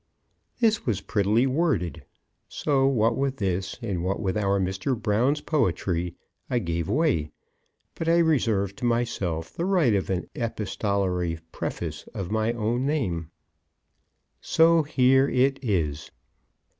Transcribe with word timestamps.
This 0.59 0.83
was 0.83 0.99
prettily 1.01 1.45
worded; 1.45 2.03
so 2.47 2.87
what 2.87 3.15
with 3.15 3.37
this, 3.37 3.77
and 3.83 4.03
what 4.03 4.19
with 4.19 4.35
our 4.35 4.59
Mr. 4.59 4.99
Brown's 4.99 5.41
poetry, 5.41 6.15
I 6.49 6.57
gave 6.57 6.89
way; 6.89 7.29
but 7.93 8.09
I 8.09 8.17
reserved 8.17 8.77
to 8.77 8.85
myself 8.85 9.53
the 9.53 9.65
right 9.65 9.93
of 9.93 10.09
an 10.09 10.27
epistolary 10.33 11.37
preface 11.51 12.05
in 12.15 12.33
my 12.33 12.51
own 12.53 12.83
name. 12.83 13.29
So 14.41 14.81
here 14.81 15.29
it 15.29 15.59
is. 15.63 16.09